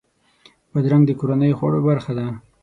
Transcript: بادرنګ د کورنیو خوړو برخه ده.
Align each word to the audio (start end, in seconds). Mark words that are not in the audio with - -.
بادرنګ 0.71 1.03
د 1.07 1.11
کورنیو 1.19 1.57
خوړو 1.59 1.79
برخه 1.89 2.11
ده. 2.17 2.25